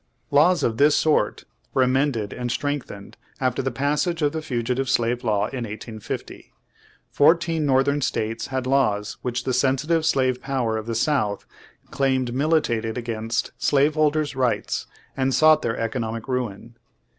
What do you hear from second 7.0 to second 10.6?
Fourteen northern states had laws which the sensitive slave